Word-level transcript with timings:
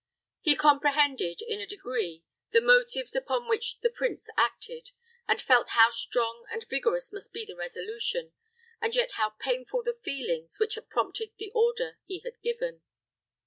He 0.39 0.55
comprehended, 0.55 1.43
in 1.43 1.61
a 1.61 1.67
degree, 1.67 2.23
the 2.49 2.59
motives 2.59 3.15
upon 3.15 3.47
which 3.47 3.81
the 3.81 3.89
prince 3.91 4.27
acted, 4.35 4.89
and 5.27 5.39
felt 5.39 5.69
how 5.77 5.91
strong 5.91 6.43
and 6.51 6.67
vigorous 6.67 7.13
must 7.13 7.31
be 7.31 7.45
the 7.45 7.55
resolution, 7.55 8.33
and 8.81 8.95
yet 8.95 9.11
how 9.11 9.35
painful 9.39 9.83
the 9.83 9.93
feelings 10.01 10.57
which 10.57 10.73
had 10.73 10.89
prompted 10.89 11.33
the 11.37 11.51
order 11.53 11.99
he 12.07 12.17
had 12.25 12.41
given. 12.41 12.81